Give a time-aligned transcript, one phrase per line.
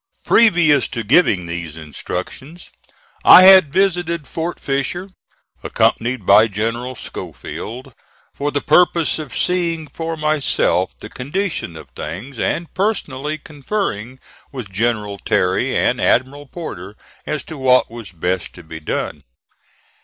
[0.25, 2.71] Previous to giving these instructions
[3.23, 5.11] I had visited Fort Fisher,
[5.61, 7.93] accompanied by General Schofield,
[8.33, 14.19] for the purpose of seeing for myself the condition of things, and personally conferring
[14.51, 16.95] with General Terry and Admiral Porter
[17.27, 19.21] as to what was best to be done.